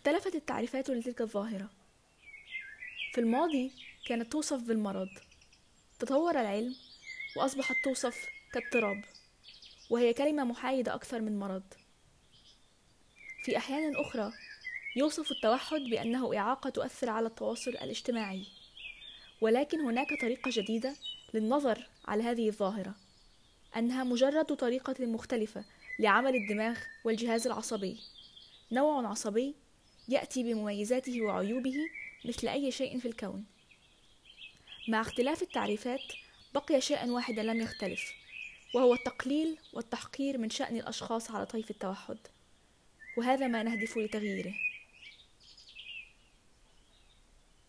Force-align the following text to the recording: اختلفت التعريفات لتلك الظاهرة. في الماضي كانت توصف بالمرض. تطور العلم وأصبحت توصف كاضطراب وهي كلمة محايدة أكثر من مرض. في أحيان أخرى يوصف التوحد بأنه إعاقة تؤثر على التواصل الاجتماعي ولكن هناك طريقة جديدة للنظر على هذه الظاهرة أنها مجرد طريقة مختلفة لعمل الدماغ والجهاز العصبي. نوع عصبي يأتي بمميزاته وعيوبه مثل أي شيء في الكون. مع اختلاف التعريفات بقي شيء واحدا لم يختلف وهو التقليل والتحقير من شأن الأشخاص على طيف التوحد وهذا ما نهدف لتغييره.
اختلفت 0.00 0.34
التعريفات 0.34 0.90
لتلك 0.90 1.20
الظاهرة. 1.20 1.70
في 3.12 3.20
الماضي 3.20 3.72
كانت 4.06 4.32
توصف 4.32 4.62
بالمرض. 4.62 5.08
تطور 5.98 6.40
العلم 6.40 6.76
وأصبحت 7.36 7.76
توصف 7.84 8.26
كاضطراب 8.52 9.04
وهي 9.90 10.12
كلمة 10.12 10.44
محايدة 10.44 10.94
أكثر 10.94 11.20
من 11.20 11.38
مرض. 11.38 11.62
في 13.44 13.56
أحيان 13.56 13.96
أخرى 13.96 14.32
يوصف 14.96 15.30
التوحد 15.30 15.80
بأنه 15.80 16.36
إعاقة 16.38 16.70
تؤثر 16.70 17.10
على 17.10 17.26
التواصل 17.26 17.70
الاجتماعي 17.70 18.46
ولكن 19.40 19.80
هناك 19.80 20.08
طريقة 20.20 20.50
جديدة 20.54 20.94
للنظر 21.34 21.88
على 22.04 22.22
هذه 22.22 22.48
الظاهرة 22.48 22.94
أنها 23.76 24.04
مجرد 24.04 24.46
طريقة 24.46 25.06
مختلفة 25.06 25.64
لعمل 25.98 26.34
الدماغ 26.34 26.78
والجهاز 27.04 27.46
العصبي. 27.46 28.00
نوع 28.72 29.10
عصبي 29.10 29.54
يأتي 30.10 30.42
بمميزاته 30.42 31.22
وعيوبه 31.22 31.76
مثل 32.24 32.48
أي 32.48 32.70
شيء 32.70 32.98
في 32.98 33.08
الكون. 33.08 33.44
مع 34.88 35.00
اختلاف 35.00 35.42
التعريفات 35.42 36.00
بقي 36.54 36.80
شيء 36.80 37.08
واحدا 37.08 37.42
لم 37.42 37.60
يختلف 37.60 38.12
وهو 38.74 38.94
التقليل 38.94 39.58
والتحقير 39.72 40.38
من 40.38 40.50
شأن 40.50 40.76
الأشخاص 40.76 41.30
على 41.30 41.46
طيف 41.46 41.70
التوحد 41.70 42.18
وهذا 43.18 43.46
ما 43.46 43.62
نهدف 43.62 43.98
لتغييره. 43.98 44.54